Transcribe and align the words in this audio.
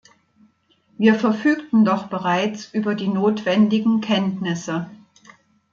Wir 0.97 1.13
verfügten 1.13 1.85
doch 1.85 2.07
bereits 2.07 2.73
über 2.73 2.95
die 2.95 3.07
notwendigen 3.07 4.01
Kenntnisse. 4.01 4.89